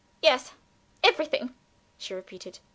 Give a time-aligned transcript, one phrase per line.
[0.19, 0.53] "Yes,
[1.03, 1.53] everything!"
[1.99, 2.57] she repeated.